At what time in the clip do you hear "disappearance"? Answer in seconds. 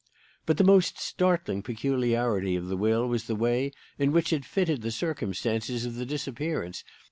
6.07-6.83